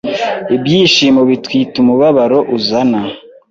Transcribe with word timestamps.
Ibyishimo 0.55 1.21
bitwite 1.29 1.73
umubabaro 1.83 2.37
uzana 2.57 3.01